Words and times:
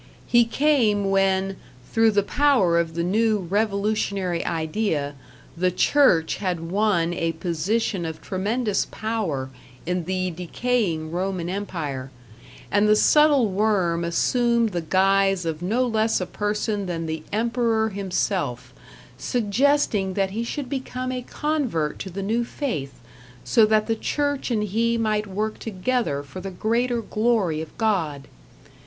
He 0.25 0.45
came 0.45 1.11
when, 1.11 1.57
through 1.91 2.09
the 2.09 2.23
power 2.23 2.79
of 2.79 2.95
the 2.95 3.03
new 3.03 3.37
revolutionary 3.37 4.43
idea, 4.43 5.13
the 5.55 5.69
Church 5.69 6.37
had 6.37 6.71
won 6.71 7.13
a 7.13 7.33
position 7.33 8.03
of 8.03 8.19
tremendous 8.19 8.87
power 8.89 9.51
in 9.85 10.05
the 10.05 10.31
decaying 10.31 11.11
Roman 11.11 11.49
Empire; 11.49 12.09
and 12.71 12.89
the 12.89 12.95
subtle 12.95 13.49
worm 13.49 14.03
assumed 14.03 14.69
the 14.69 14.81
guise 14.81 15.45
or 15.45 15.53
no 15.61 15.85
less 15.85 16.19
a 16.19 16.25
person 16.25 16.87
than 16.87 17.05
the 17.05 17.21
Emperor 17.31 17.89
himself, 17.89 18.73
suggesting 19.19 20.15
that 20.15 20.31
he 20.31 20.43
should 20.43 20.67
become 20.67 21.11
a 21.11 21.21
convert 21.21 21.99
to 21.99 22.09
the 22.09 22.23
new 22.23 22.43
faith, 22.43 22.95
so 23.43 23.67
that 23.67 23.85
the 23.85 23.95
Church 23.95 24.49
and 24.49 24.63
he 24.63 24.97
might 24.97 25.27
work 25.27 25.59
together 25.59 26.23
for 26.23 26.41
the 26.41 26.49
greater 26.49 27.03
glory 27.03 27.61
of 27.61 27.77
God. 27.77 28.27